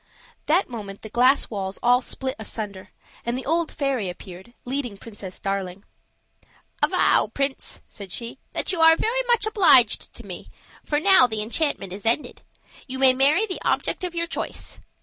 [0.47, 2.89] That moment the glass walls all split asunder,
[3.23, 5.83] and the old fairy appeared, leading Princess Darling.
[6.81, 10.49] "Avow, prince," said she, "that you are very much obliged to me,
[10.83, 12.41] for now the enchantment is ended.
[12.87, 14.79] You may marry the object of your choice.